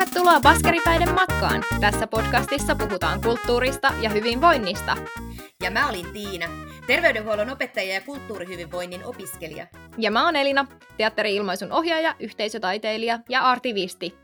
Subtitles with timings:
[0.00, 1.64] Tervetuloa Baskeripäiden matkaan!
[1.80, 4.96] Tässä podcastissa puhutaan kulttuurista ja hyvinvoinnista.
[5.62, 6.46] Ja mä olin Tiina,
[6.86, 9.66] terveydenhuollon opettaja ja kulttuurihyvinvoinnin opiskelija.
[9.98, 10.66] Ja mä oon Elina,
[10.96, 14.14] teatteri-ilmaisun ohjaaja, yhteisötaiteilija ja artivisti.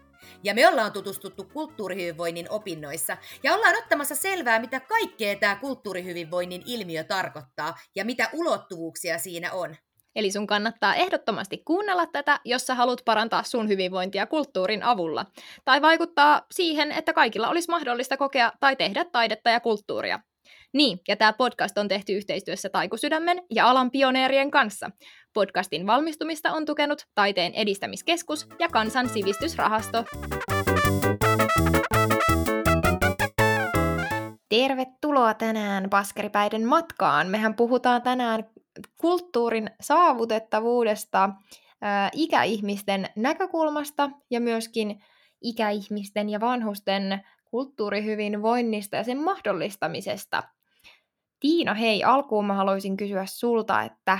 [0.44, 7.04] Ja me ollaan tutustuttu kulttuurihyvinvoinnin opinnoissa ja ollaan ottamassa selvää, mitä kaikkea tämä kulttuurihyvinvoinnin ilmiö
[7.04, 9.76] tarkoittaa ja mitä ulottuvuuksia siinä on.
[10.16, 15.26] Eli sun kannattaa ehdottomasti kuunnella tätä, jos sä haluat parantaa sun hyvinvointia kulttuurin avulla.
[15.64, 20.20] Tai vaikuttaa siihen, että kaikilla olisi mahdollista kokea tai tehdä taidetta ja kulttuuria.
[20.72, 24.90] Niin, ja tämä podcast on tehty yhteistyössä Taikusydämen ja alan pioneerien kanssa.
[25.32, 30.04] Podcastin valmistumista on tukenut Taiteen edistämiskeskus ja Kansan sivistysrahasto.
[34.48, 37.28] Tervetuloa tänään Baskeripäiden matkaan.
[37.28, 38.44] Mehän puhutaan tänään
[38.96, 41.30] kulttuurin saavutettavuudesta
[42.12, 45.04] ikäihmisten näkökulmasta ja myöskin
[45.40, 50.42] ikäihmisten ja vanhusten kulttuurihyvinvoinnista ja sen mahdollistamisesta.
[51.40, 54.18] Tiina, hei, alkuun mä haluaisin kysyä sulta, että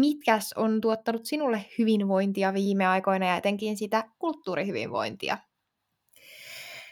[0.00, 5.38] mitkäs on tuottanut sinulle hyvinvointia viime aikoina ja etenkin sitä kulttuurihyvinvointia?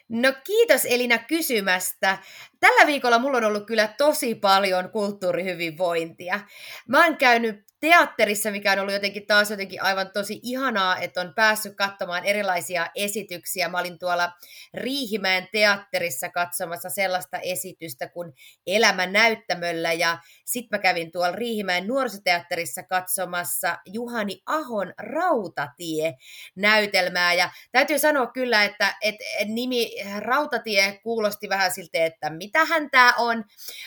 [0.09, 2.19] No kiitos Elina kysymästä.
[2.61, 6.41] Tällä viikolla mulla on ollut kyllä tosi paljon kulttuurihyvinvointia.
[6.89, 11.35] Mä oon käynyt teatterissa, mikä on ollut jotenkin taas jotenkin aivan tosi ihanaa, että on
[11.35, 13.69] päässyt katsomaan erilaisia esityksiä.
[13.69, 14.33] Mä olin tuolla
[14.75, 18.33] Riihimäen teatterissa katsomassa sellaista esitystä kuin
[18.67, 27.99] Elämä näyttämöllä ja sitten mä kävin tuolla Riihimäen nuorisoteatterissa katsomassa Juhani Ahon Rautatie-näytelmää ja täytyy
[27.99, 33.45] sanoa kyllä, että, että nimi Rautatie kuulosti vähän siltä, että mitähän tämä on,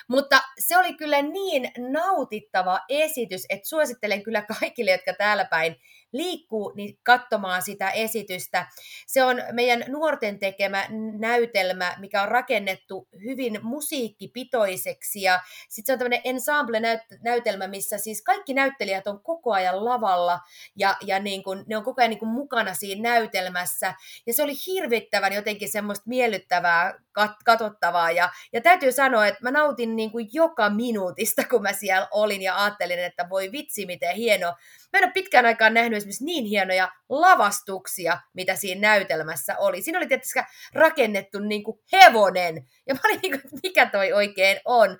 [0.07, 5.75] mutta se oli kyllä niin nautittava esitys, että suosittelen kyllä kaikille, jotka täällä päin
[6.11, 8.67] liikkuu, niin katsomaan sitä esitystä.
[9.07, 10.87] Se on meidän nuorten tekemä
[11.19, 18.53] näytelmä, mikä on rakennettu hyvin musiikkipitoiseksi ja sitten se on tämmöinen ensemble-näytelmä, missä siis kaikki
[18.53, 20.39] näyttelijät on koko ajan lavalla
[20.75, 23.93] ja, ja niin kun, ne on koko ajan niin kun mukana siinä näytelmässä
[24.25, 29.51] ja se oli hirvittävän jotenkin semmoista miellyttävää kat- katsottavaa ja, ja täytyy sanoa, että mä
[29.51, 34.15] nautin niin kuin joka minuutista, kun mä siellä olin ja ajattelin, että voi vitsi miten
[34.15, 34.53] hieno.
[34.93, 39.81] Mä en ole pitkään aikaan nähnyt esimerkiksi niin hienoja lavastuksia, mitä siinä näytelmässä oli.
[39.81, 40.39] Siinä oli tietysti
[40.73, 42.55] rakennettu niin kuin hevonen.
[42.87, 44.97] Ja mä olin niin kuin, mikä toi oikein on.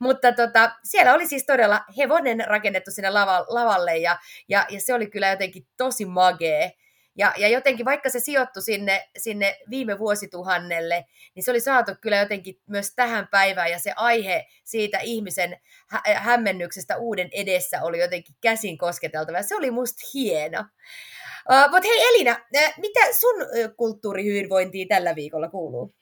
[0.00, 3.10] Mutta tota, siellä oli siis todella hevonen rakennettu sinne
[3.48, 4.18] lavalle ja,
[4.48, 6.72] ja, ja se oli kyllä jotenkin tosi magee.
[7.18, 12.16] Ja, ja jotenkin vaikka se sijoittui sinne, sinne viime vuosituhannelle, niin se oli saatu kyllä
[12.16, 15.56] jotenkin myös tähän päivään ja se aihe siitä ihmisen
[15.88, 19.42] hä- hämmennyksestä uuden edessä oli jotenkin käsin kosketeltava.
[19.42, 20.60] Se oli musta hieno.
[20.60, 22.36] Uh, Mutta hei Elina,
[22.78, 25.94] mitä sun uh, kulttuurihyvinvointiin tällä viikolla kuuluu?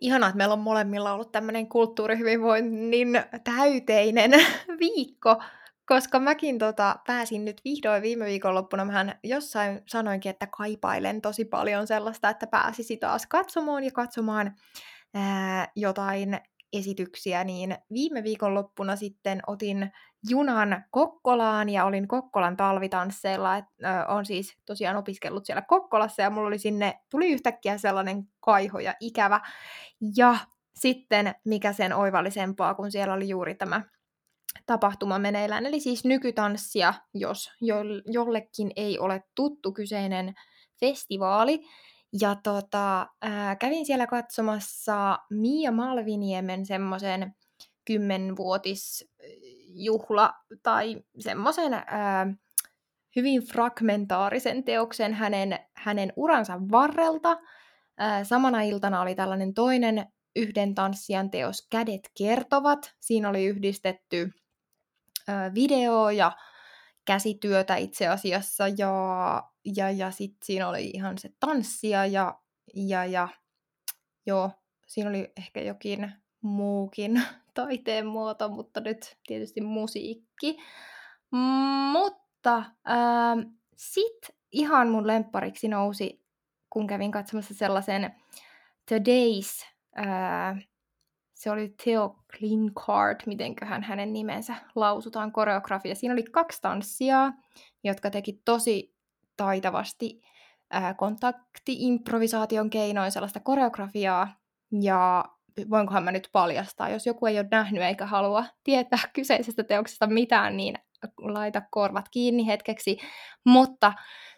[0.00, 4.30] Ihanaa, että meillä on molemmilla ollut tämmöinen kulttuurihyvinvoinnin täyteinen
[4.80, 5.42] viikko
[5.88, 11.86] koska mäkin tota, pääsin nyt vihdoin viime viikonloppuna, mähän jossain sanoinkin, että kaipailen tosi paljon
[11.86, 14.54] sellaista, että pääsisi taas katsomaan ja katsomaan
[15.14, 16.40] ää, jotain
[16.72, 19.92] esityksiä, niin viime viikonloppuna sitten otin
[20.28, 26.48] junan Kokkolaan ja olin Kokkolan talvitansseilla, että on siis tosiaan opiskellut siellä Kokkolassa ja mulla
[26.48, 29.40] oli sinne, tuli yhtäkkiä sellainen kaiho ja ikävä.
[30.16, 30.36] Ja
[30.74, 33.82] sitten mikä sen oivallisempaa, kun siellä oli juuri tämä
[34.68, 37.50] tapahtuma meneillään, eli siis nykytanssia, jos
[38.06, 40.34] jollekin ei ole tuttu kyseinen
[40.80, 41.60] festivaali.
[42.20, 47.34] Ja tota, ää, kävin siellä katsomassa Mia Malviniemen semmoisen
[47.84, 51.72] kymmenvuotisjuhla tai semmoisen
[53.16, 57.36] hyvin fragmentaarisen teoksen hänen, hänen uransa varrelta.
[57.98, 60.06] Ää, samana iltana oli tällainen toinen
[60.36, 62.94] yhden tanssijan teos Kädet kertovat.
[63.00, 64.30] Siinä oli yhdistetty
[65.54, 66.32] video ja
[67.04, 69.42] käsityötä itse asiassa ja,
[69.76, 72.40] ja, ja sitten siinä oli ihan se tanssia ja,
[72.74, 73.28] ja, ja
[74.26, 74.50] joo,
[74.86, 77.22] siinä oli ehkä jokin muukin
[77.54, 80.56] taiteen muoto, mutta nyt tietysti musiikki.
[81.92, 86.24] Mutta äh, sitten ihan mun lemppariksi nousi,
[86.70, 88.14] kun kävin katsomassa sellaisen
[88.90, 89.66] Today's
[91.38, 95.94] se oli Theo Klinkard, mitenköhän hänen nimensä lausutaan, koreografia.
[95.94, 97.32] Siinä oli kaksi tanssia,
[97.84, 98.94] jotka teki tosi
[99.36, 100.22] taitavasti
[100.70, 104.28] ää, kontakti-improvisaation keinoin sellaista koreografiaa,
[104.80, 105.24] ja
[105.70, 110.56] voinkohan mä nyt paljastaa, jos joku ei ole nähnyt eikä halua tietää kyseisestä teoksesta mitään,
[110.56, 110.74] niin
[111.18, 112.98] laita korvat kiinni hetkeksi,
[113.44, 113.92] mutta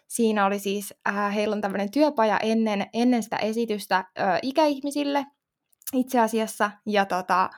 [0.07, 5.25] Siinä oli siis, äh, heillä on tämmöinen työpaja ennen, ennen sitä esitystä äh, ikäihmisille
[5.93, 7.49] itse asiassa, ja tota,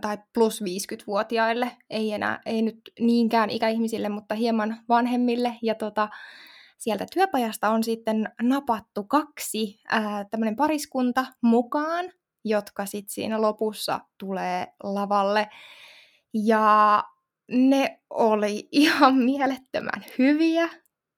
[0.00, 6.08] tai plus 50-vuotiaille, ei enää, ei nyt niinkään ikäihmisille, mutta hieman vanhemmille, ja tota,
[6.78, 9.80] sieltä työpajasta on sitten napattu kaksi
[10.30, 12.12] tämmöinen pariskunta mukaan,
[12.44, 15.48] jotka sitten siinä lopussa tulee lavalle.
[16.34, 17.02] Ja
[17.48, 20.68] ne oli ihan mielettömän hyviä,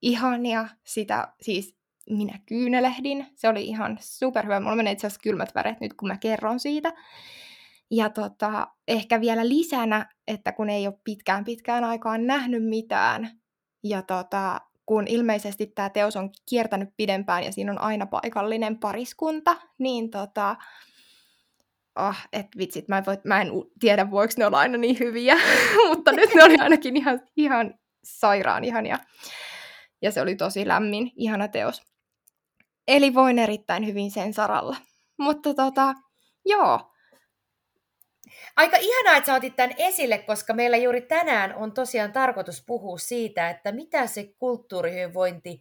[0.02, 1.75] ihania, sitä siis
[2.10, 3.26] minä kyynelehdin.
[3.34, 4.60] Se oli ihan superhyvä.
[4.60, 6.92] Mulla menee itse asiassa kylmät väret nyt, kun mä kerron siitä.
[7.90, 13.30] Ja tota, ehkä vielä lisänä, että kun ei ole pitkään pitkään aikaan nähnyt mitään,
[13.84, 19.56] ja tota, kun ilmeisesti tämä teos on kiertänyt pidempään ja siinä on aina paikallinen pariskunta,
[19.78, 20.56] niin tota,
[21.96, 23.48] oh, et vitsit, mä en, voi, mä en
[23.80, 25.36] tiedä voiko ne olla aina niin hyviä,
[25.88, 27.74] mutta nyt ne oli ainakin ihan, ihan
[28.04, 28.98] sairaan ihania.
[30.02, 31.95] Ja se oli tosi lämmin, ihana teos.
[32.88, 34.76] Eli voin erittäin hyvin sen saralla.
[35.18, 35.94] Mutta tota,
[36.44, 36.80] joo,
[38.56, 42.98] Aika ihanaa, että sä otit tämän esille, koska meillä juuri tänään on tosiaan tarkoitus puhua
[42.98, 45.60] siitä, että mitä se kulttuurihyvinvointi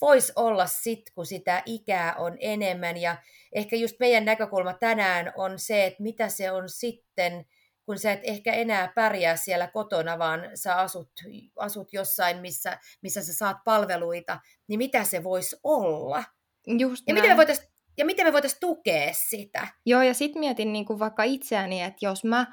[0.00, 2.96] voisi olla sit, kun sitä ikää on enemmän.
[2.96, 3.16] Ja
[3.52, 7.46] ehkä just meidän näkökulma tänään on se, että mitä se on sitten,
[7.86, 11.10] kun sä et ehkä enää pärjää siellä kotona, vaan sä asut,
[11.58, 16.24] asut jossain, missä, missä sä saat palveluita, niin mitä se voisi olla?
[16.66, 17.22] Just ja näin.
[17.22, 17.68] miten me voitaisiin
[17.98, 19.68] ja miten me voitaisiin tukea sitä.
[19.86, 22.46] Joo, ja sitten mietin niin kuin vaikka itseäni, että jos mä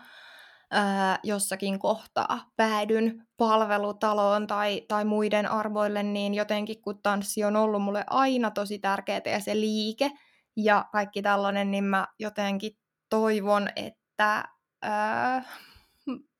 [0.71, 7.81] ää, jossakin kohtaa päädyn palvelutaloon tai, tai muiden arvoille, niin jotenkin kun tanssi on ollut
[7.81, 10.11] mulle aina tosi tärkeää ja se liike
[10.57, 12.71] ja kaikki tällainen, niin mä jotenkin
[13.09, 14.43] toivon, että
[14.81, 15.43] ää,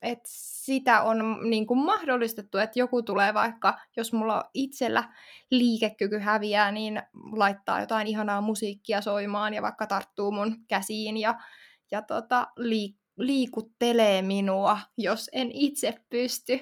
[0.02, 5.04] et sitä on niin kuin mahdollistettu, että joku tulee vaikka, jos mulla itsellä
[5.50, 7.02] liikekyky häviää, niin
[7.32, 11.34] laittaa jotain ihanaa musiikkia soimaan ja vaikka tarttuu mun käsiin ja,
[11.90, 16.60] ja tota, liik- liikuttelee minua, jos en itse pysty.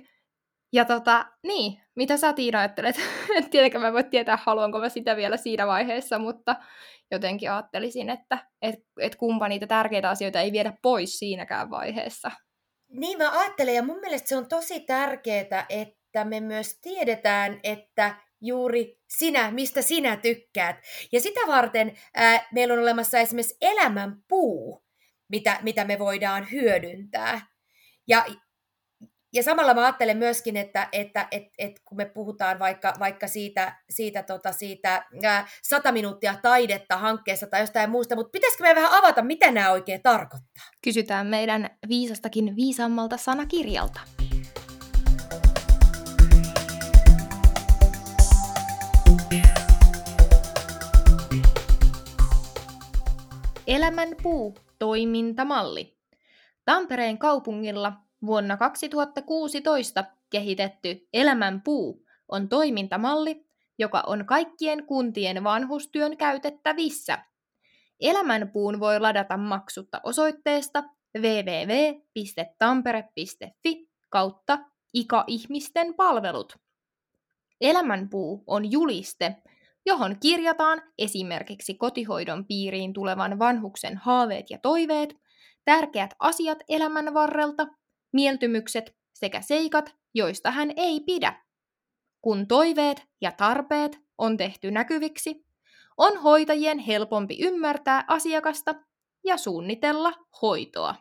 [0.73, 2.97] Ja tota, niin, mitä sä Tiina ajattelet?
[3.37, 6.57] en tietenkään mä voi tietää, haluanko mä sitä vielä siinä vaiheessa, mutta
[7.11, 12.31] jotenkin ajattelisin, että et, et kumpa niitä tärkeitä asioita ei viedä pois siinäkään vaiheessa.
[12.91, 18.17] Niin mä ajattelen, ja mun mielestä se on tosi tärkeää, että me myös tiedetään, että
[18.41, 20.77] juuri sinä, mistä sinä tykkäät.
[21.13, 24.85] Ja sitä varten ää, meillä on olemassa esimerkiksi elämän puu,
[25.29, 27.47] mitä, mitä me voidaan hyödyntää.
[28.07, 28.25] Ja
[29.33, 33.77] ja samalla mä ajattelen myöskin, että, että et, et kun me puhutaan vaikka, vaikka siitä,
[33.91, 38.93] siitä, tota, siitä ää, 100 minuuttia taidetta hankkeessa tai jostain muusta, mutta pitäisikö me vähän
[38.93, 40.65] avata, mitä nämä oikein tarkoittaa?
[40.85, 44.01] Kysytään meidän viisastakin viisaammalta sanakirjalta.
[53.67, 55.97] Elämän puu, toimintamalli.
[56.65, 57.93] Tampereen kaupungilla
[58.27, 63.47] Vuonna 2016 kehitetty Elämän puu on toimintamalli,
[63.79, 67.19] joka on kaikkien kuntien vanhustyön käytettävissä.
[68.01, 70.85] Elämän puun voi ladata maksutta osoitteesta
[71.19, 74.59] www.tampere.fi kautta
[74.95, 76.57] ikäihmisten palvelut.
[77.61, 79.37] Elämänpuu on juliste,
[79.87, 85.15] johon kirjataan esimerkiksi kotihoidon piiriin tulevan vanhuksen haaveet ja toiveet,
[85.65, 87.67] tärkeät asiat elämän varrelta
[88.13, 91.43] mieltymykset sekä seikat, joista hän ei pidä.
[92.21, 95.45] Kun toiveet ja tarpeet on tehty näkyviksi,
[95.97, 98.75] on hoitajien helpompi ymmärtää asiakasta
[99.25, 100.13] ja suunnitella
[100.43, 100.95] hoitoa.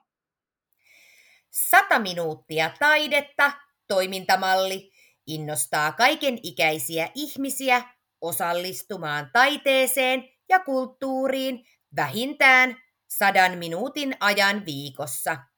[1.51, 3.51] 100 minuuttia taidetta,
[3.87, 4.91] toimintamalli,
[5.27, 7.81] innostaa kaiken ikäisiä ihmisiä
[8.21, 12.75] osallistumaan taiteeseen ja kulttuuriin vähintään
[13.07, 15.37] sadan minuutin ajan viikossa–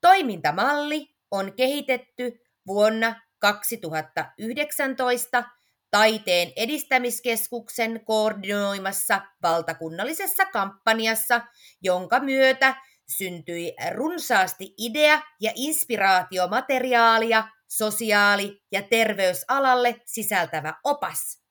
[0.00, 5.44] Toimintamalli on kehitetty vuonna 2019
[5.90, 11.40] Taiteen edistämiskeskuksen koordinoimassa valtakunnallisessa kampanjassa,
[11.82, 12.74] jonka myötä
[13.08, 21.42] syntyi runsaasti idea- ja inspiraatiomateriaalia sosiaali- ja terveysalalle sisältävä opas.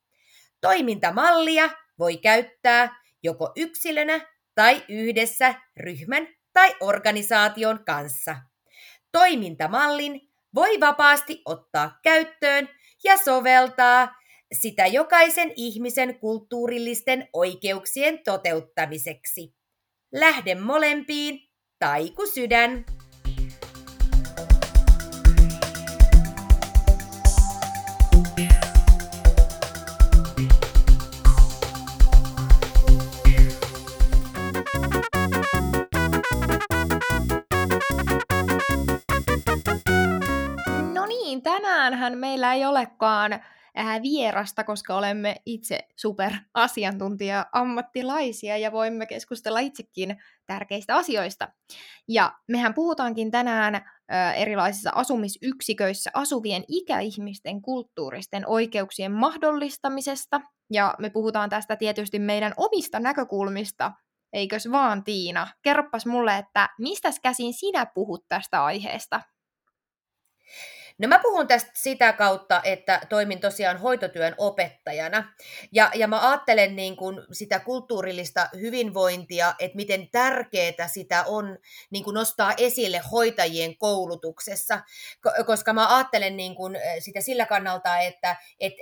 [0.61, 4.19] Toimintamallia voi käyttää joko yksilönä
[4.55, 8.35] tai yhdessä ryhmän tai organisaation kanssa.
[9.11, 10.21] Toimintamallin
[10.55, 12.69] voi vapaasti ottaa käyttöön
[13.03, 14.15] ja soveltaa
[14.53, 19.55] sitä jokaisen ihmisen kulttuurillisten oikeuksien toteuttamiseksi.
[20.13, 21.39] Lähde molempiin,
[21.79, 22.85] taiku sydän.
[42.15, 43.41] Meillä ei olekaan äh,
[44.01, 51.51] vierasta, koska olemme itse superasiantuntija-ammattilaisia ja voimme keskustella itsekin tärkeistä asioista.
[52.07, 53.83] Ja mehän puhutaankin tänään äh,
[54.41, 60.41] erilaisissa asumisyksiköissä asuvien ikäihmisten kulttuuristen oikeuksien mahdollistamisesta,
[60.73, 63.91] ja me puhutaan tästä tietysti meidän omista näkökulmista,
[64.33, 65.47] eikös vaan Tiina?
[65.61, 69.21] Kerropas mulle, että mistä käsin sinä puhut tästä aiheesta?
[70.97, 75.33] No mä puhun tästä sitä kautta, että toimin tosiaan hoitotyön opettajana.
[75.71, 81.57] Ja, ja mä ajattelen niin kuin sitä kulttuurillista hyvinvointia, että miten tärkeää sitä on
[81.89, 84.79] niin kuin nostaa esille hoitajien koulutuksessa.
[85.45, 88.73] Koska mä ajattelen niin kuin sitä sillä kannalta, että et,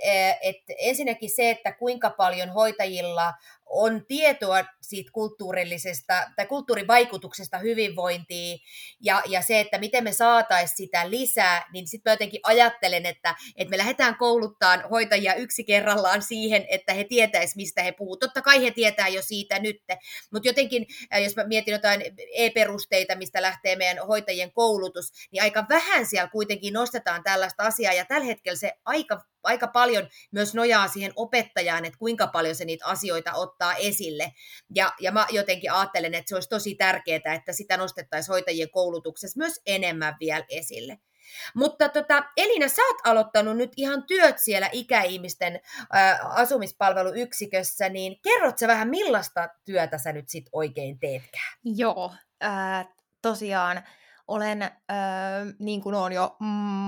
[0.42, 3.32] et ensinnäkin se, että kuinka paljon hoitajilla
[3.74, 8.58] on tietoa siitä kulttuurillisesta tai kulttuurivaikutuksesta hyvinvointiin
[9.02, 13.34] ja, ja se, että miten me saataisiin sitä lisää, niin sitten mä jotenkin ajattelen, että,
[13.56, 18.20] että me lähdetään kouluttaan hoitajia yksi kerrallaan siihen, että he tietäisivät, mistä he puhuvat.
[18.20, 19.76] Totta kai he tietää jo siitä nyt,
[20.32, 22.02] mutta jotenkin, äh, jos mä mietin jotain
[22.34, 28.04] e-perusteita, mistä lähtee meidän hoitajien koulutus, niin aika vähän siellä kuitenkin nostetaan tällaista asiaa, ja
[28.04, 32.86] tällä hetkellä se aika aika paljon myös nojaa siihen opettajaan, että kuinka paljon se niitä
[32.86, 34.32] asioita ottaa esille.
[34.74, 39.38] Ja, ja mä jotenkin ajattelen, että se olisi tosi tärkeää, että sitä nostettaisiin hoitajien koulutuksessa
[39.38, 40.98] myös enemmän vielä esille.
[41.54, 45.60] Mutta tota, Elina, sä oot aloittanut nyt ihan työt siellä ikäihmisten
[45.94, 51.58] ä, asumispalveluyksikössä, niin kerrot sä vähän millaista työtä sä nyt sit oikein teetkään?
[51.64, 52.88] Joo, äh,
[53.22, 53.82] tosiaan
[54.28, 54.70] olen, äh,
[55.58, 56.36] niin kuin olen jo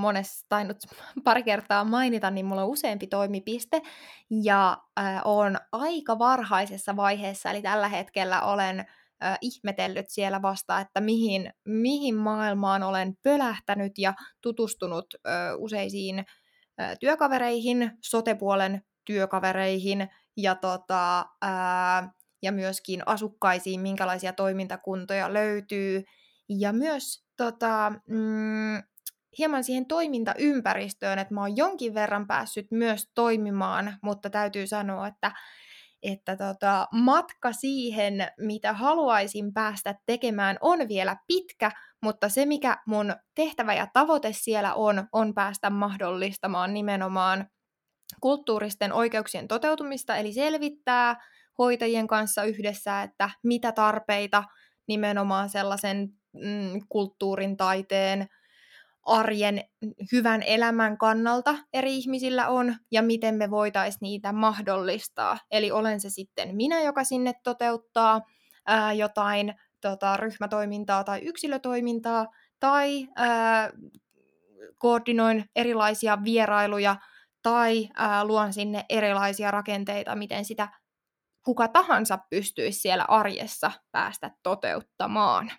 [0.00, 0.76] monesti tainnut
[1.24, 3.82] pari kertaa mainita, niin mulla on useampi toimipiste,
[4.42, 8.80] ja äh, olen aika varhaisessa vaiheessa, eli tällä hetkellä olen
[9.24, 16.18] äh, ihmetellyt siellä vasta, että mihin, mihin maailmaan olen pölähtänyt ja tutustunut äh, useisiin
[16.80, 22.10] äh, työkavereihin, sotepuolen työkavereihin, ja, tota, äh,
[22.42, 26.04] ja myöskin asukkaisiin, minkälaisia toimintakuntoja löytyy,
[26.48, 28.82] ja myös tota, mm,
[29.38, 35.32] hieman siihen toimintaympäristöön, että mä oon jonkin verran päässyt myös toimimaan, mutta täytyy sanoa, että,
[36.02, 41.70] että tota, matka siihen, mitä haluaisin päästä tekemään, on vielä pitkä,
[42.02, 47.46] mutta se, mikä mun tehtävä ja tavoite siellä on, on päästä mahdollistamaan nimenomaan
[48.20, 51.16] kulttuuristen oikeuksien toteutumista, eli selvittää
[51.58, 54.44] hoitajien kanssa yhdessä, että mitä tarpeita
[54.88, 56.08] nimenomaan sellaisen
[56.42, 58.26] mm, kulttuurin, taiteen,
[59.06, 59.64] arjen,
[60.12, 65.38] hyvän elämän kannalta eri ihmisillä on ja miten me voitaisiin niitä mahdollistaa.
[65.50, 68.20] Eli olen se sitten minä, joka sinne toteuttaa
[68.66, 72.26] ää, jotain tota, ryhmätoimintaa tai yksilötoimintaa
[72.60, 73.70] tai ää,
[74.78, 76.96] koordinoin erilaisia vierailuja
[77.42, 80.68] tai ää, luon sinne erilaisia rakenteita, miten sitä
[81.44, 85.50] kuka tahansa pystyisi siellä arjessa päästä toteuttamaan.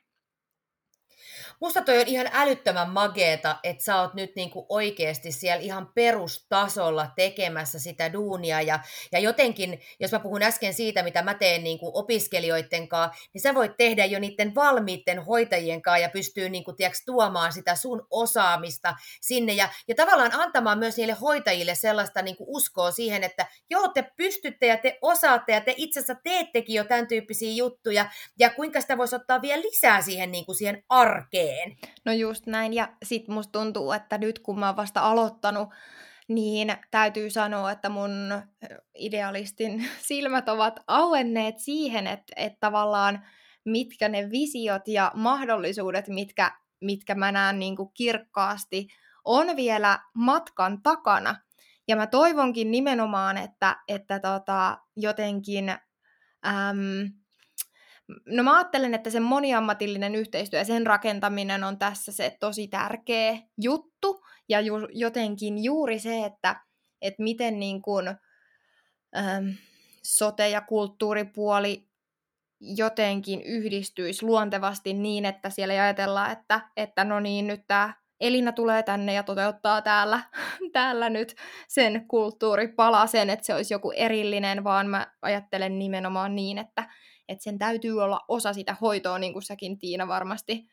[1.60, 7.08] Musta toi on ihan älyttömän mageeta, että sä oot nyt niinku oikeasti siellä ihan perustasolla
[7.16, 8.62] tekemässä sitä duunia.
[8.62, 8.80] Ja,
[9.12, 13.56] ja jotenkin, jos mä puhun äsken siitä, mitä mä teen niinku opiskelijoiden kanssa, niin sä
[13.56, 18.96] voit tehdä jo niiden valmiitten hoitajien kanssa ja pystyy niinku, tiiäks, tuomaan sitä sun osaamista
[19.22, 19.54] sinne.
[19.54, 24.68] Ja, ja tavallaan antamaan myös niille hoitajille sellaista niinku uskoa siihen, että joo, te pystytte
[24.68, 28.10] ja te osaatte ja te itse asiassa teettekin jo tämän tyyppisiä juttuja.
[28.40, 31.78] Ja kuinka sitä voisi ottaa vielä lisää siihen, niinku, siihen arkeen teen.
[32.06, 35.70] No just näin, ja sit musta tuntuu, että nyt kun mä oon vasta aloittanut,
[36.28, 38.42] niin täytyy sanoa, että mun
[38.96, 43.26] idealistin silmät ovat auenneet siihen, että, että tavallaan
[43.66, 46.52] mitkä ne visiot ja mahdollisuudet, mitkä,
[46.82, 48.88] mitkä mä näen niin kuin kirkkaasti,
[49.26, 51.36] on vielä matkan takana.
[51.88, 57.12] Ja mä toivonkin nimenomaan, että, että tota, jotenkin äm,
[58.26, 63.38] No mä ajattelen, että se moniammatillinen yhteistyö ja sen rakentaminen on tässä se tosi tärkeä
[63.62, 64.26] juttu.
[64.50, 66.56] Ja ju- jotenkin juuri se, että,
[67.02, 68.08] että miten niin kuin,
[69.18, 69.48] ähm,
[70.04, 71.88] sote- ja kulttuuripuoli
[72.60, 78.84] jotenkin yhdistyisi luontevasti niin, että siellä ajatellaan, että, että no niin, nyt tämä Elina tulee
[78.84, 80.20] tänne ja toteuttaa täällä,
[80.74, 81.36] täällä nyt
[81.68, 86.90] sen kulttuuripalasen, että se olisi joku erillinen, vaan mä ajattelen nimenomaan niin, että,
[87.28, 90.68] että sen täytyy olla osa sitä hoitoa, niin kuin säkin Tiina varmasti,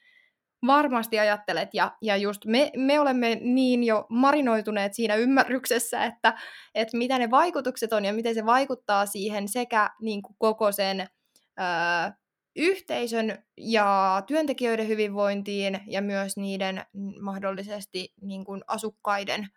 [0.66, 1.68] varmasti ajattelet.
[1.72, 6.38] Ja, ja just me, me olemme niin jo marinoituneet siinä ymmärryksessä, että,
[6.74, 11.08] että mitä ne vaikutukset on ja miten se vaikuttaa siihen sekä niin kuin koko sen
[11.56, 12.16] ää,
[12.56, 16.86] yhteisön ja työntekijöiden hyvinvointiin ja myös niiden
[17.20, 19.48] mahdollisesti niin kuin asukkaiden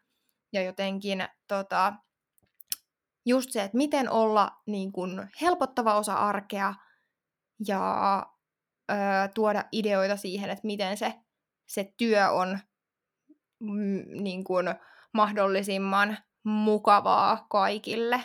[0.53, 1.93] ja jotenkin tota,
[3.25, 6.73] just se, että miten olla niin kuin helpottava osa arkea
[7.67, 8.25] ja
[8.91, 8.95] ö,
[9.33, 11.13] tuoda ideoita siihen, että miten se,
[11.65, 12.59] se työ on
[13.59, 14.75] mm, niin kuin
[15.13, 18.23] mahdollisimman mukavaa kaikille.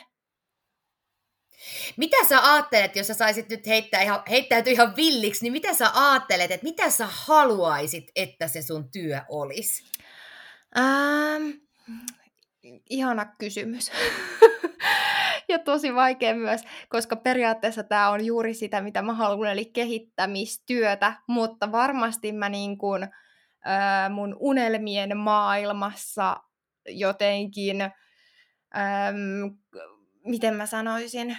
[1.97, 5.91] Mitä sä ajattelet, jos sä saisit nyt heittää ihan, heittäytyä ihan villiksi, niin mitä sä
[5.95, 9.85] ajattelet, että mitä sä haluaisit, että se sun työ olisi?
[10.79, 11.51] Ähm,
[12.91, 13.91] ihana kysymys.
[15.49, 21.13] ja tosi vaikea myös, koska periaatteessa tämä on juuri sitä, mitä mä haluan, eli kehittämistyötä,
[21.29, 26.37] mutta varmasti mä niin kuin, äh, mun unelmien maailmassa
[26.89, 29.57] jotenkin, ähm,
[30.25, 31.37] miten mä sanoisin,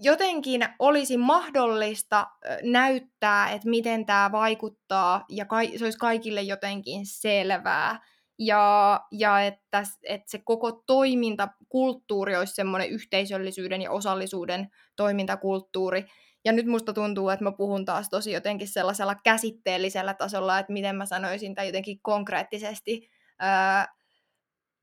[0.00, 2.26] jotenkin olisi mahdollista
[2.62, 9.82] näyttää, että miten tämä vaikuttaa, ja ka- se olisi kaikille jotenkin selvää ja, ja että,
[10.02, 16.04] että se koko toimintakulttuuri olisi semmoinen yhteisöllisyyden ja osallisuuden toimintakulttuuri.
[16.44, 20.96] Ja nyt musta tuntuu, että mä puhun taas tosi jotenkin sellaisella käsitteellisellä tasolla, että miten
[20.96, 23.10] mä sanoisin tai jotenkin konkreettisesti.
[23.38, 23.94] Ää,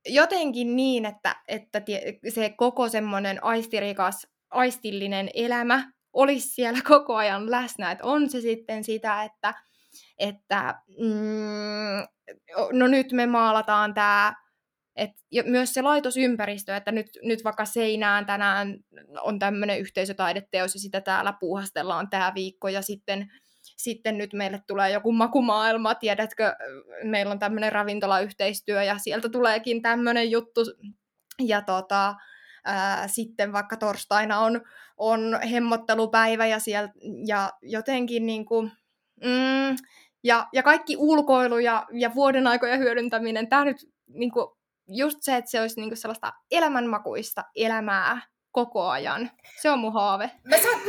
[0.07, 1.81] jotenkin niin, että, että
[2.29, 7.91] se koko semmoinen aistirikas, aistillinen elämä olisi siellä koko ajan läsnä.
[7.91, 9.53] Että on se sitten sitä, että,
[10.19, 12.07] että mm,
[12.71, 14.33] no nyt me maalataan tämä,
[14.95, 15.11] et,
[15.45, 18.77] myös se laitosympäristö, että nyt, nyt vaikka seinään tänään
[19.21, 23.31] on tämmöinen yhteisötaideteos ja sitä täällä puuhastellaan tämä viikko ja sitten,
[23.61, 26.55] sitten nyt meille tulee joku makumaailma, tiedätkö,
[27.03, 30.61] meillä on tämmöinen ravintolayhteistyö ja sieltä tuleekin tämmöinen juttu.
[31.39, 32.15] Ja tota,
[32.65, 34.61] ää, sitten vaikka torstaina on,
[34.97, 36.93] on hemmottelupäivä ja, sieltä,
[37.27, 38.71] ja jotenkin niin kuin,
[39.23, 39.77] mm,
[40.23, 44.47] ja, ja kaikki ulkoilu ja, ja vuoden aikojen hyödyntäminen, tämä nyt niin kuin,
[44.87, 49.31] just se, että se olisi niin kuin sellaista elämänmakuista elämää koko ajan.
[49.61, 50.31] Se on mun haave.
[50.43, 50.79] Mä saan,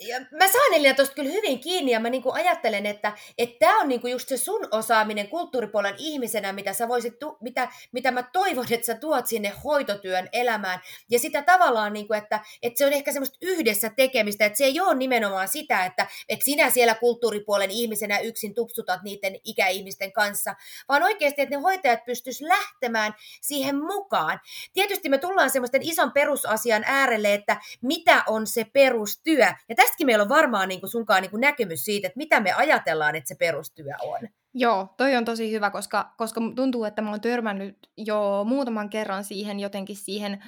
[0.00, 3.12] ja mä saan Elina tuosta kyllä hyvin kiinni ja mä niinku ajattelen, että
[3.58, 8.10] tämä on niinku just se sun osaaminen kulttuuripuolen ihmisenä, mitä, sä voisit tu- mitä, mitä
[8.10, 10.80] mä toivon, että sä tuot sinne hoitotyön elämään.
[11.10, 14.80] Ja sitä tavallaan, niinku, että, että se on ehkä semmoista yhdessä tekemistä, että se ei
[14.80, 20.54] ole nimenomaan sitä, että, että sinä siellä kulttuuripuolen ihmisenä yksin tupsutat niiden ikäihmisten kanssa,
[20.88, 24.40] vaan oikeasti, että ne hoitajat pystyis lähtemään siihen mukaan.
[24.72, 29.46] Tietysti me tullaan semmoisten ison perusasian äärelle, että mitä on se perustyö.
[29.68, 32.40] Ja tässä tästäkin meillä on varmaan niin kuin sunkaan niin kuin näkemys siitä, että mitä
[32.40, 34.28] me ajatellaan, että se perustyö on.
[34.54, 39.24] Joo, toi on tosi hyvä, koska, koska tuntuu, että mä oon törmännyt jo muutaman kerran
[39.24, 40.44] siihen jotenkin siihen,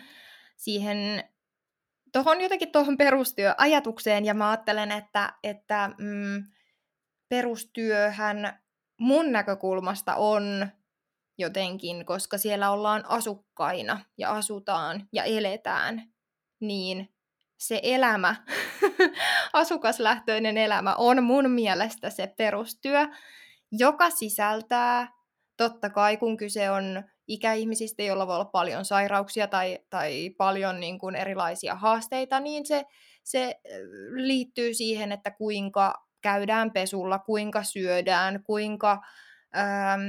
[0.57, 1.25] siihen
[2.13, 6.45] tohon jotenkin tuohon perustyöajatukseen, ja mä ajattelen, että, että mm,
[7.29, 8.59] perustyöhän
[9.01, 10.69] mun näkökulmasta on
[11.39, 16.13] jotenkin, koska siellä ollaan asukkaina ja asutaan ja eletään,
[16.61, 17.12] niin
[17.63, 18.37] se elämä,
[19.53, 23.07] asukaslähtöinen elämä on mun mielestä se perustyö,
[23.73, 25.09] joka sisältää,
[25.57, 30.99] totta kai kun kyse on ikäihmisistä, joilla voi olla paljon sairauksia tai, tai paljon niin
[30.99, 32.85] kuin erilaisia haasteita, niin se,
[33.25, 33.61] se
[34.15, 38.93] liittyy siihen, että kuinka käydään pesulla, kuinka syödään, kuinka
[39.57, 40.01] äm,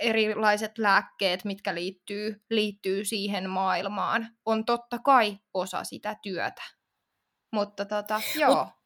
[0.00, 6.62] erilaiset lääkkeet, mitkä liittyy, liittyy siihen maailmaan, on totta kai osa sitä työtä.
[7.52, 8.64] Mutta tota, joo.
[8.64, 8.77] Mut,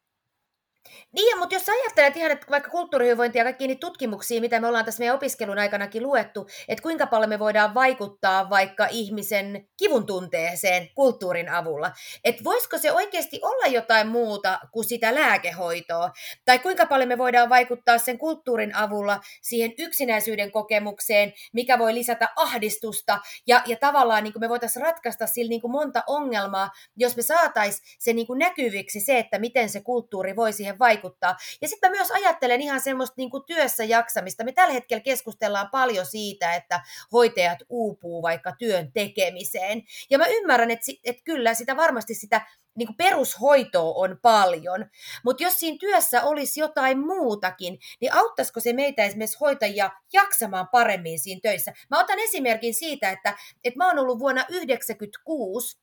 [1.13, 4.85] niin, mutta jos ajattelet ihan, että vaikka kulttuurihyvinvointia ja kaikki niitä tutkimuksia, mitä me ollaan
[4.85, 10.89] tässä meidän opiskelun aikanakin luettu, että kuinka paljon me voidaan vaikuttaa vaikka ihmisen kivun tunteeseen
[10.95, 11.93] kulttuurin avulla.
[12.25, 16.11] Että voisiko se oikeasti olla jotain muuta kuin sitä lääkehoitoa?
[16.45, 22.29] Tai kuinka paljon me voidaan vaikuttaa sen kulttuurin avulla siihen yksinäisyyden kokemukseen, mikä voi lisätä
[22.37, 27.17] ahdistusta ja, ja tavallaan niin kuin me voitaisiin ratkaista sillä niin kuin monta ongelmaa, jos
[27.17, 31.37] me saataisiin se niin kuin näkyviksi se, että miten se kulttuuri voi siihen siihen vaikuttaa.
[31.61, 34.45] Ja sitten mä myös ajattelen ihan semmoista niin kuin työssä jaksamista.
[34.45, 36.81] Me tällä hetkellä keskustellaan paljon siitä, että
[37.13, 39.83] hoitajat uupuu vaikka työn tekemiseen.
[40.11, 42.41] Ja mä ymmärrän, että, että kyllä sitä varmasti sitä
[42.75, 44.87] niin kuin perushoitoa on paljon,
[45.25, 51.19] mutta jos siinä työssä olisi jotain muutakin, niin auttaisiko se meitä esimerkiksi hoitajia jaksamaan paremmin
[51.19, 51.73] siinä töissä?
[51.91, 55.82] Mä otan esimerkin siitä, että, että mä oon ollut vuonna 1996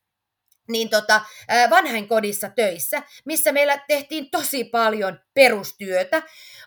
[0.69, 1.21] niin tota,
[1.69, 6.21] vanhainkodissa töissä, missä meillä tehtiin tosi paljon perustyötä.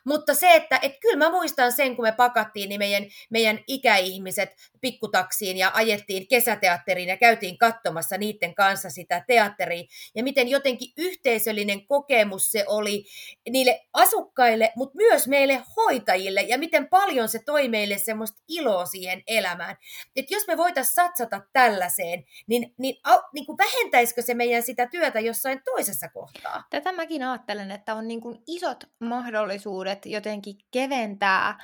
[0.05, 4.51] Mutta se, että et kyllä mä muistan sen, kun me pakattiin niin meidän, meidän ikäihmiset
[4.81, 9.85] pikkutaksiin ja ajettiin kesäteatteriin ja käytiin katsomassa niiden kanssa sitä teatteria.
[10.15, 13.05] Ja miten jotenkin yhteisöllinen kokemus se oli
[13.51, 16.41] niille asukkaille, mutta myös meille hoitajille.
[16.41, 19.77] Ja miten paljon se toi meille semmoista iloa siihen elämään.
[20.17, 22.97] Että jos me voitaisiin satsata tällaiseen, niin, niin,
[23.35, 26.65] niin kuin vähentäisikö se meidän sitä työtä jossain toisessa kohtaa?
[26.71, 31.59] Tätä mäkin ajattelen, että on niin kuin isot mahdollisuudet jotenkin keventää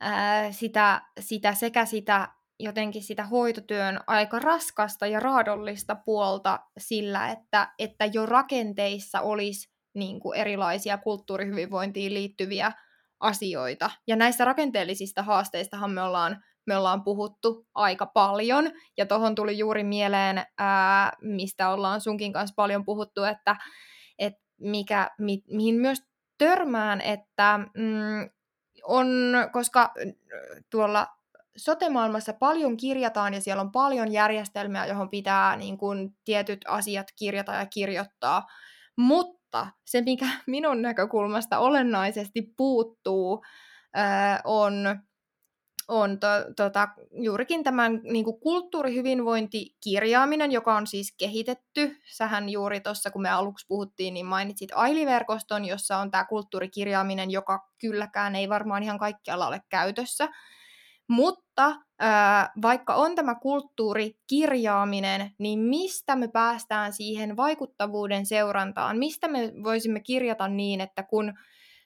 [0.00, 2.28] ää, sitä, sitä sekä sitä
[2.60, 10.20] jotenkin sitä hoitotyön aika raskasta ja raadollista puolta sillä, että, että jo rakenteissa olisi niin
[10.20, 12.72] kuin erilaisia kulttuurihyvinvointiin liittyviä
[13.20, 13.90] asioita.
[14.06, 19.84] Ja näistä rakenteellisista haasteistahan me ollaan, me ollaan puhuttu aika paljon, ja tuohon tuli juuri
[19.84, 23.56] mieleen, ää, mistä ollaan sunkin kanssa paljon puhuttu, että,
[24.18, 26.02] että mikä, mi, mihin myös
[26.38, 28.30] törmään, että mm,
[28.82, 29.08] on,
[29.52, 29.94] koska
[30.70, 31.06] tuolla
[31.56, 37.52] sote-maailmassa paljon kirjataan ja siellä on paljon järjestelmiä, johon pitää niin kuin, tietyt asiat kirjata
[37.52, 38.46] ja kirjoittaa,
[38.96, 43.44] mutta se, mikä minun näkökulmasta olennaisesti puuttuu,
[44.44, 45.00] on
[45.88, 51.96] on to, tota, juurikin tämän niin kuin kulttuurihyvinvointikirjaaminen, joka on siis kehitetty.
[52.16, 57.68] Sähän juuri tuossa, kun me aluksi puhuttiin, niin mainitsit Aili-verkoston, jossa on tämä kulttuurikirjaaminen, joka
[57.80, 60.28] kylläkään ei varmaan ihan kaikkialla ole käytössä.
[61.08, 68.98] Mutta ää, vaikka on tämä kulttuurikirjaaminen, niin mistä me päästään siihen vaikuttavuuden seurantaan?
[68.98, 71.32] Mistä me voisimme kirjata niin, että kun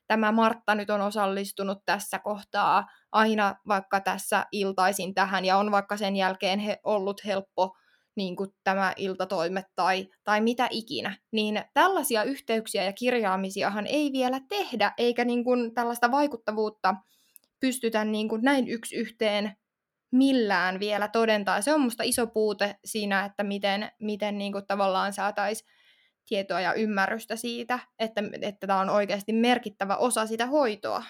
[0.08, 5.96] tämä Martta nyt on osallistunut tässä kohtaa aina vaikka tässä iltaisin tähän ja on vaikka
[5.96, 7.76] sen jälkeen he, ollut helppo
[8.16, 14.40] niin kuin tämä iltatoimet tai, tai mitä ikinä, niin tällaisia yhteyksiä ja kirjaamisiahan ei vielä
[14.48, 16.94] tehdä, eikä niin kuin tällaista vaikuttavuutta
[17.60, 19.56] pystytä niin kuin näin yksi yhteen
[20.12, 21.62] millään vielä todentaa.
[21.62, 25.77] Se on musta iso puute siinä, että miten, miten niin kuin tavallaan saataisiin
[26.28, 31.04] tietoa ja ymmärrystä siitä, että, että tämä on oikeasti merkittävä osa sitä hoitoa.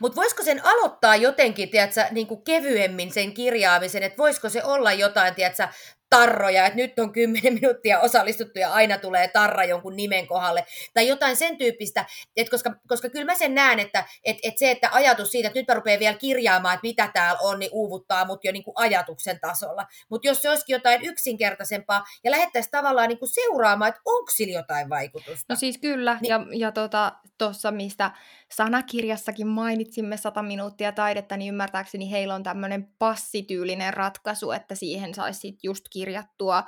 [0.00, 4.92] Mutta voisiko sen aloittaa jotenkin, tiedätkö, niin kuin kevyemmin sen kirjaamisen, että voisiko se olla
[4.92, 5.68] jotain, tiedätkö,
[6.10, 11.08] tarroja, että nyt on kymmenen minuuttia osallistuttu ja aina tulee tarra jonkun nimen kohdalle, tai
[11.08, 12.04] jotain sen tyyppistä,
[12.36, 15.58] että koska, koska kyllä mä sen näen, että et, et se, että ajatus siitä, että
[15.58, 18.74] nyt mä rupean vielä kirjaamaan, että mitä täällä on, niin uuvuttaa mut jo niin kuin
[18.76, 19.86] ajatuksen tasolla.
[20.08, 24.58] Mutta jos se olisikin jotain yksinkertaisempaa ja lähettäisiin tavallaan niin kuin seuraamaan, että onko sillä
[24.58, 25.44] jotain vaikutusta.
[25.48, 28.10] No siis kyllä, niin, ja, ja tuossa, tota, mistä
[28.52, 35.58] sanakirjassakin mainitsimme 100 minuuttia taidetta, niin ymmärtääkseni heillä on tämmöinen passityylinen ratkaisu, että siihen saisi
[35.62, 36.64] just kirjattua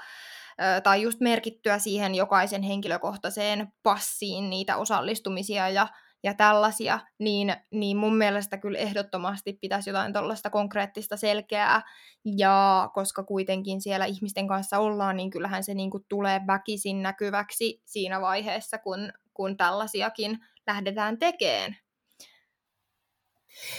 [0.82, 5.86] tai just merkittyä siihen jokaisen henkilökohtaiseen passiin niitä osallistumisia ja,
[6.22, 11.82] ja tällaisia, niin, niin mun mielestä kyllä ehdottomasti pitäisi jotain tuollaista konkreettista selkeää,
[12.36, 17.82] ja koska kuitenkin siellä ihmisten kanssa ollaan, niin kyllähän se niin kuin tulee väkisin näkyväksi
[17.84, 21.76] siinä vaiheessa, kun, kun tällaisiakin lähdetään tekemään.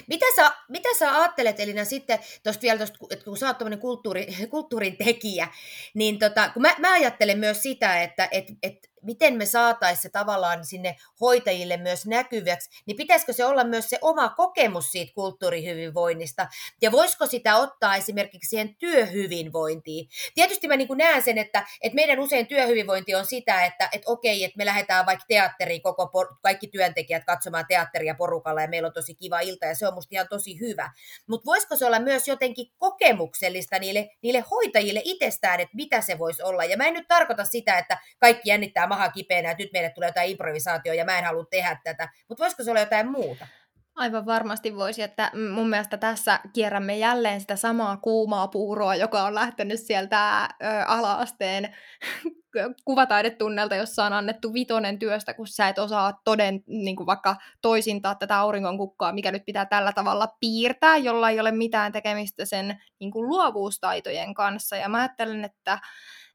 [0.07, 4.27] Mitä sä, mitä sä ajattelet Elina sitten, tosta vielä tosta, että kun sä oot kulttuuri,
[4.51, 5.47] kulttuurin tekijä,
[5.93, 10.09] niin tota, kun mä, mä ajattelen myös sitä, että et, et miten me saataisiin se
[10.09, 16.47] tavallaan sinne hoitajille myös näkyväksi, niin pitäisikö se olla myös se oma kokemus siitä kulttuurihyvinvoinnista,
[16.81, 20.09] ja voisiko sitä ottaa esimerkiksi siihen työhyvinvointiin.
[20.35, 24.11] Tietysti mä niin kuin näen sen, että, että meidän usein työhyvinvointi on sitä, että, että
[24.11, 28.87] okei, että me lähdetään vaikka teatteriin, koko por- kaikki työntekijät katsomaan teatteria porukalla, ja meillä
[28.87, 30.91] on tosi kiva ilta, ja se on musta ihan tosi hyvä.
[31.27, 36.43] Mutta voisiko se olla myös jotenkin kokemuksellista niille, niille hoitajille itsestään, että mitä se voisi
[36.43, 39.89] olla, ja mä en nyt tarkoita sitä, että kaikki jännittää maha kipeänä, että nyt meille
[39.89, 42.09] tulee jotain improvisaatio ja mä en halua tehdä tätä.
[42.29, 43.47] Mutta voisiko se olla jotain muuta?
[43.95, 49.35] Aivan varmasti voisi, että mun mielestä tässä kierrämme jälleen sitä samaa kuumaa puuroa, joka on
[49.35, 50.49] lähtenyt sieltä
[50.87, 51.75] ala-asteen
[52.85, 58.15] kuvataidetunnelta, jossa on annettu vitonen työstä, kun sä et osaa toden, niin kuin vaikka toisintaa
[58.15, 63.11] tätä auringonkukkaa, mikä nyt pitää tällä tavalla piirtää, jolla ei ole mitään tekemistä sen niin
[63.11, 64.75] kuin luovuustaitojen kanssa.
[64.75, 65.79] Ja mä ajattelen, että,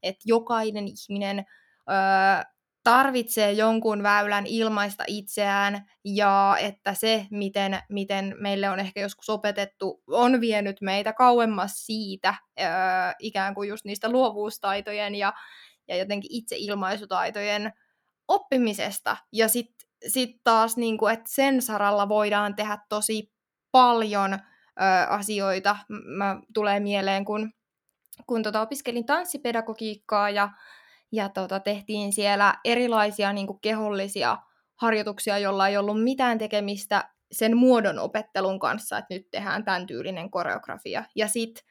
[0.03, 1.45] että jokainen ihminen
[2.83, 10.03] tarvitsee jonkun väylän ilmaista itseään ja että se, miten, miten meille on ehkä joskus opetettu,
[10.07, 12.67] on vienyt meitä kauemmas siitä öö,
[13.19, 15.33] ikään kuin just niistä luovuustaitojen ja,
[15.87, 17.73] ja jotenkin itseilmaisutaitojen
[18.27, 19.17] oppimisesta.
[19.33, 23.31] Ja sitten sit taas, niin kuin, että sen saralla voidaan tehdä tosi
[23.71, 24.39] paljon ö,
[25.09, 25.77] asioita.
[26.17, 27.51] Mä tulee mieleen, kun,
[28.27, 30.49] kun tota, opiskelin tanssipedagogiikkaa ja
[31.11, 34.37] ja tota, tehtiin siellä erilaisia niin kuin kehollisia
[34.75, 40.31] harjoituksia, jolla ei ollut mitään tekemistä sen muodon opettelun kanssa, että nyt tehdään tämän tyylinen
[40.31, 41.03] koreografia.
[41.15, 41.63] Ja sitten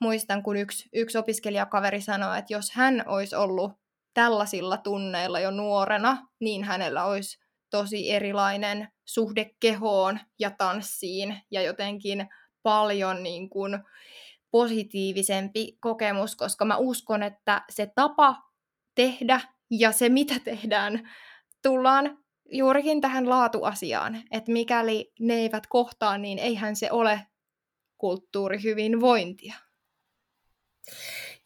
[0.00, 3.72] muistan, kun yksi, yksi opiskelijakaveri sanoi, että jos hän olisi ollut
[4.14, 7.38] tällaisilla tunneilla jo nuorena, niin hänellä olisi
[7.70, 12.28] tosi erilainen suhde kehoon ja tanssiin ja jotenkin
[12.62, 13.78] paljon niin kuin
[14.50, 18.47] positiivisempi kokemus, koska mä uskon, että se tapa
[18.98, 21.10] tehdä ja se, mitä tehdään,
[21.62, 22.18] tullaan
[22.52, 27.26] juurikin tähän laatuasiaan, että mikäli ne eivät kohtaa, niin eihän se ole
[27.98, 29.54] kulttuurihyvinvointia.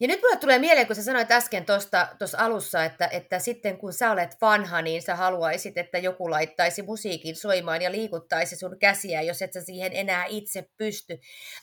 [0.03, 3.93] Ja nyt mulle tulee mieleen, kun sä sanoit äsken tuossa alussa, että, että sitten kun
[3.93, 9.21] sä olet vanha, niin sä haluaisit, että joku laittaisi musiikin soimaan ja liikuttaisi sun käsiä,
[9.21, 11.19] jos et sä siihen enää itse pysty.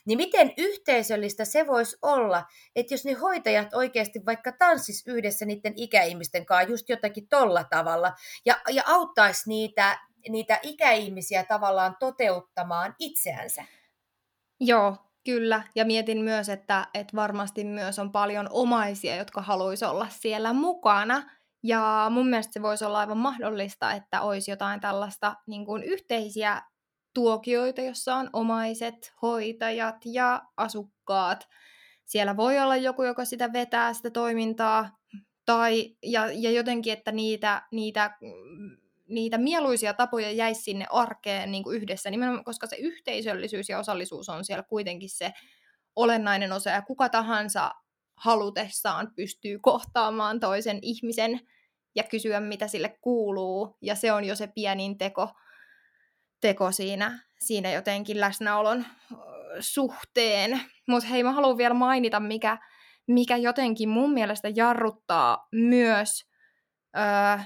[0.06, 2.44] Niin miten yhteisöllistä se voisi olla,
[2.76, 8.12] että jos ne hoitajat oikeasti vaikka tanssis yhdessä niiden ikäihmisten kanssa just jotakin tolla tavalla
[8.46, 9.98] ja, ja auttaisi niitä,
[10.28, 13.64] niitä ikäihmisiä tavallaan toteuttamaan itseänsä?
[14.60, 20.06] Joo, Kyllä, ja mietin myös, että, että varmasti myös on paljon omaisia, jotka haluaisi olla
[20.10, 21.30] siellä mukana.
[21.62, 26.62] Ja mun mielestä se voisi olla aivan mahdollista, että olisi jotain tällaista niin kuin yhteisiä
[27.14, 31.48] tuokioita, jossa on omaiset, hoitajat ja asukkaat.
[32.04, 34.98] Siellä voi olla joku, joka sitä vetää, sitä toimintaa,
[35.46, 38.16] tai, ja, ja jotenkin, että niitä, niitä
[39.10, 44.28] niitä mieluisia tapoja jäisi sinne arkeen niin kuin yhdessä, nimenomaan koska se yhteisöllisyys ja osallisuus
[44.28, 45.32] on siellä kuitenkin se
[45.96, 47.70] olennainen osa, ja kuka tahansa
[48.16, 51.40] halutessaan pystyy kohtaamaan toisen ihmisen
[51.94, 55.28] ja kysyä, mitä sille kuuluu, ja se on jo se pienin teko,
[56.40, 58.84] teko siinä, siinä jotenkin läsnäolon
[59.60, 60.60] suhteen.
[60.88, 62.58] Mutta hei, mä haluan vielä mainita, mikä,
[63.06, 66.24] mikä jotenkin mun mielestä jarruttaa myös
[66.96, 67.44] öö,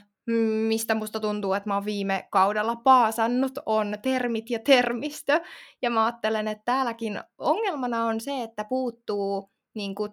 [0.69, 5.41] mistä musta tuntuu, että mä oon viime kaudella paasannut, on termit ja termistö.
[5.83, 10.13] Ja mä ajattelen, että täälläkin ongelmana on se, että puuttuu niin kuin,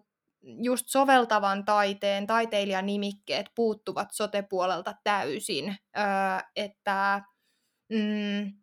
[0.61, 5.75] just soveltavan taiteen taiteilijan nimikkeet puuttuvat sotepuolelta täysin.
[5.97, 6.03] Öö,
[6.55, 7.21] että
[7.89, 8.53] mm,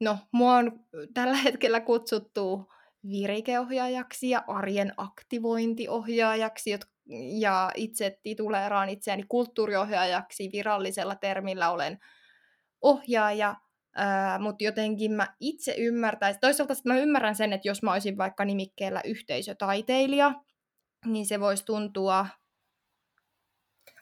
[0.00, 0.80] no, mua on
[1.14, 2.72] tällä hetkellä kutsuttu
[3.10, 6.72] virikeohjaajaksi ja arjen aktivointiohjaajaksi,
[7.40, 11.98] ja itse tituleeraan itseäni kulttuuriohjaajaksi virallisella termillä olen
[12.82, 13.56] ohjaaja,
[14.38, 19.00] mutta jotenkin mä itse ymmärtäisin, toisaalta mä ymmärrän sen, että jos mä olisin vaikka nimikkeellä
[19.04, 20.32] yhteisötaiteilija,
[21.06, 22.26] niin se voisi tuntua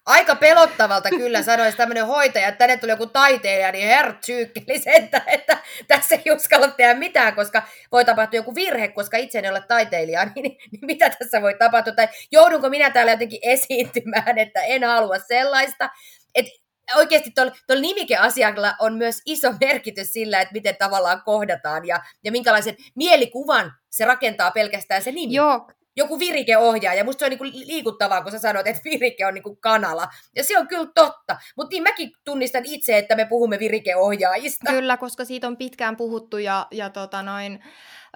[0.07, 5.59] Aika pelottavalta kyllä sanoisi tämmöinen hoitaja, että tänne tuli joku taiteilija, niin hertsyykkeli että, että
[5.89, 7.63] tässä ei uskalla tehdä mitään, koska
[7.93, 11.55] voi tapahtua joku virhe, koska itse en ole taiteilija, niin, niin, niin mitä tässä voi
[11.59, 11.93] tapahtua?
[11.93, 15.91] Tai joudunko minä täällä jotenkin esiintymään, että en halua sellaista.
[16.35, 16.47] Et
[16.97, 22.77] oikeasti tuolla nimikeasialla on myös iso merkitys sillä, että miten tavallaan kohdataan ja, ja minkälaisen
[22.95, 25.35] mielikuvan se rakentaa pelkästään se nimi.
[25.35, 27.05] Joo, joku virikeohjaaja.
[27.05, 30.09] Musta se on niinku liikuttavaa, kun sä sanoit, että virike on niinku kanala.
[30.37, 31.37] Ja se on kyllä totta.
[31.57, 34.71] Mutta niin mäkin tunnistan itse, että me puhumme virikeohjaajista.
[34.71, 37.65] Kyllä, koska siitä on pitkään puhuttu ja, ja tota noin,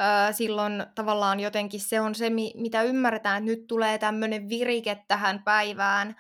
[0.01, 5.43] äh, silloin tavallaan jotenkin se on se, mitä ymmärretään, että nyt tulee tämmöinen virike tähän
[5.43, 6.17] päivään.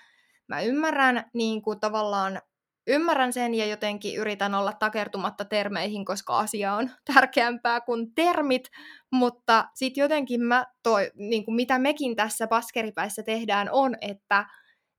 [0.49, 2.41] Mä ymmärrän niin kuin tavallaan
[2.87, 8.69] ymmärrän sen ja jotenkin yritän olla takertumatta termeihin, koska asia on tärkeämpää kuin termit,
[9.13, 14.47] mutta sitten jotenkin mä toi, niin kuin mitä mekin tässä paskeripäissä tehdään on, että,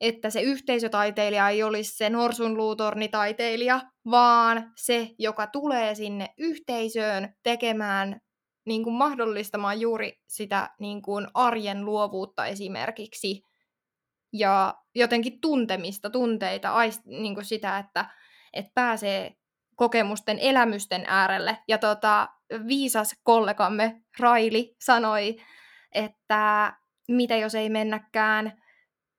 [0.02, 8.22] että se yhteisötaiteilija ei olisi se norsunluutornitaiteilija, vaan se, joka tulee sinne yhteisöön tekemään
[8.66, 13.42] niin kuin mahdollistamaan juuri sitä niin kuin arjen luovuutta esimerkiksi
[14.40, 18.06] ja jotenkin tuntemista, tunteita, aist, niin kuin sitä, että,
[18.54, 19.36] että pääsee
[19.76, 21.58] kokemusten, elämysten äärelle.
[21.68, 22.30] Ja tota,
[22.68, 25.36] viisas kollegamme Raili sanoi,
[25.92, 26.74] että
[27.08, 28.62] mitä jos ei mennäkään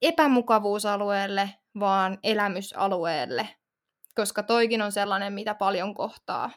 [0.02, 1.50] epämukavuusalueelle,
[1.81, 3.48] vaan elämysalueelle,
[4.14, 6.50] koska toikin on sellainen, mitä paljon kohtaa.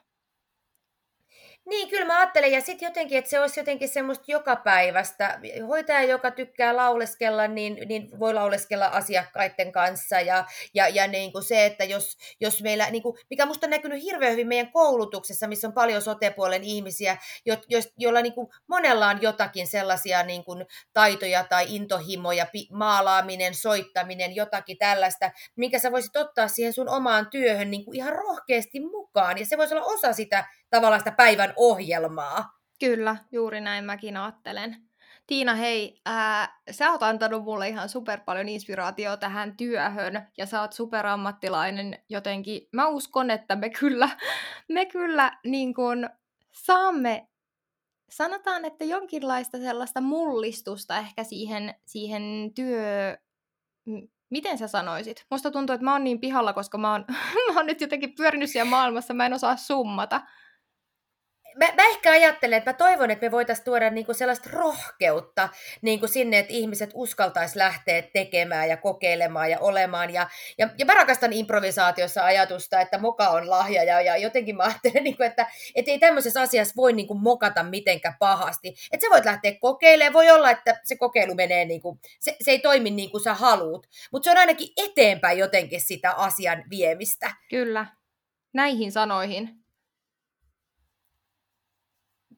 [1.72, 5.40] Niin, kyllä mä ajattelen, ja sitten jotenkin, että se olisi jotenkin semmoista jokapäiväistä.
[5.68, 11.44] Hoitaja, joka tykkää lauleskella, niin, niin voi lauleskella asiakkaiden kanssa, ja, ja, ja niin kuin
[11.44, 15.48] se, että jos, jos meillä, niin kuin, mikä musta on näkynyt hirveän hyvin meidän koulutuksessa,
[15.48, 20.44] missä on paljon sotepuolen ihmisiä, jo, jo, joilla niin kuin monella on jotakin sellaisia niin
[20.44, 27.30] kuin taitoja tai intohimoja, maalaaminen, soittaminen, jotakin tällaista, minkä sä voisit ottaa siihen sun omaan
[27.30, 31.54] työhön niin kuin ihan rohkeasti mukaan, ja se voisi olla osa sitä tavallaan sitä päivän
[31.56, 32.62] ohjelmaa.
[32.80, 34.78] Kyllä, juuri näin mäkin ajattelen.
[35.28, 40.62] Tiina, hei, ää, sä oot antanut mulle ihan super paljon inspiraatiota tähän työhön ja sä
[40.62, 42.68] oot superammattilainen jotenkin.
[42.74, 44.10] Mä uskon, että me kyllä,
[44.74, 46.10] me kyllä niin kun,
[46.52, 47.28] saamme,
[48.10, 53.18] sanotaan, että jonkinlaista sellaista mullistusta ehkä siihen, siihen työ...
[54.30, 55.26] Miten sä sanoisit?
[55.32, 57.06] Musta tuntuu, että mä oon niin pihalla, koska mä oon,
[57.54, 60.22] mä oon nyt jotenkin pyörinyt siellä maailmassa, mä en osaa summata
[61.56, 65.50] mä, mä ehkä ajattelen, että mä toivon, että me voitaisiin tuoda niinku sellaista rohkeutta
[65.82, 70.14] niinku sinne, että ihmiset uskaltaisi lähteä tekemään ja kokeilemaan ja olemaan.
[70.14, 74.64] Ja, ja, ja mä rakastan improvisaatiossa ajatusta, että moka on lahja ja, ja jotenkin mä
[74.64, 78.76] ajattelen, niinku, että et ei tämmöisessä asiassa voi niinku mokata mitenkään pahasti.
[78.92, 82.60] Että sä voit lähteä kokeilemaan, voi olla, että se kokeilu menee, niinku, se, se ei
[82.60, 87.32] toimi niin kuin sä haluut, mutta se on ainakin eteenpäin jotenkin sitä asian viemistä.
[87.50, 87.86] Kyllä,
[88.54, 89.61] näihin sanoihin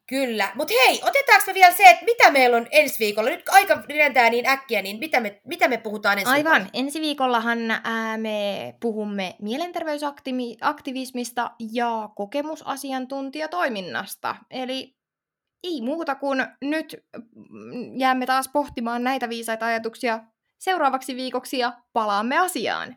[0.08, 3.30] Kyllä, mutta hei, otetaanko me vielä se, että mitä meillä on ensi viikolla?
[3.30, 6.70] Nyt aika lentää niin äkkiä, niin mitä me, mitä me puhutaan ensi Aivan, viikolla?
[6.74, 14.36] ensi viikollahan ää, me puhumme mielenterveysaktivismista ja kokemusasiantuntijatoiminnasta.
[14.50, 14.94] Eli
[15.64, 17.04] ei muuta kuin nyt
[17.50, 20.20] mm, jäämme taas pohtimaan näitä viisaita ajatuksia
[20.58, 22.96] seuraavaksi viikoksi ja palaamme asiaan.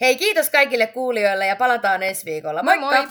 [0.00, 2.62] Hei, kiitos kaikille kuulijoille ja palataan ensi viikolla.
[2.62, 2.86] Moikka!
[2.86, 3.08] Moi moi!